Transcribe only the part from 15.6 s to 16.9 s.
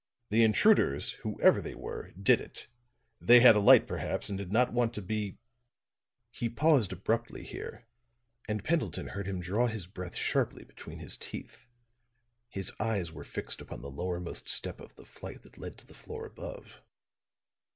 to the floor above.